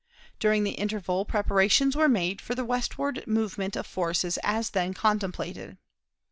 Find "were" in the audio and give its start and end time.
1.95-2.09